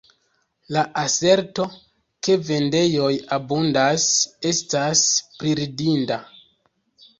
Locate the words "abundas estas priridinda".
3.39-6.21